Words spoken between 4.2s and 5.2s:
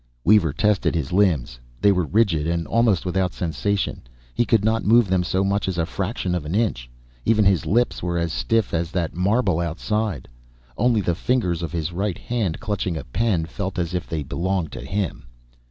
He could not move